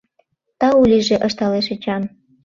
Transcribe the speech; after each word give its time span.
—Тау 0.59 0.81
лийже!— 0.91 1.15
ышталеш 1.27 1.67
Эчан. 1.73 2.03